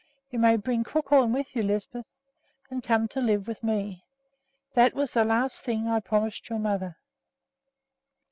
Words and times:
You 0.31 0.39
may 0.39 0.57
bring 0.57 0.83
Crookhorn 0.83 1.31
with 1.31 1.55
you, 1.55 1.61
Lisbeth, 1.61 2.07
and 2.71 2.81
come 2.83 3.07
to 3.09 3.21
live 3.21 3.47
with 3.47 3.61
me. 3.61 4.03
That 4.73 4.95
was 4.95 5.13
the 5.13 5.23
last 5.23 5.61
thing 5.63 5.87
I 5.87 5.99
promised 5.99 6.49
your 6.49 6.57
mother." 6.57 6.97